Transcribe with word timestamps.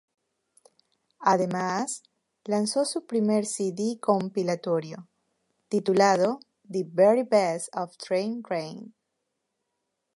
Además, 1.19 2.01
lanzó 2.45 2.85
su 2.85 3.05
primer 3.05 3.45
cd 3.45 3.99
compilatorio, 3.99 5.07
titulado 5.69 6.39
"The 6.67 6.83
Very 6.91 7.21
Best 7.21 7.67
of 7.75 7.95
Trine 7.97 8.41
Rein". 8.49 8.95